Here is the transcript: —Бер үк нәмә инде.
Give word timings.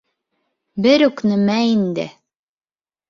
—Бер 0.87 1.05
үк 1.09 1.23
нәмә 1.33 1.59
инде. 1.75 2.09